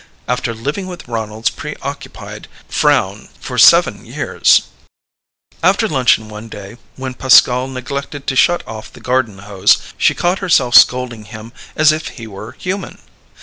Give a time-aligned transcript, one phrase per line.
[0.27, 4.63] After living with Ronald's preoccupied frown for seven years...
[5.61, 10.39] After luncheon one day, when Pascal neglected to shut off the garden hose, she caught
[10.39, 12.97] herself scolding him as if he were human.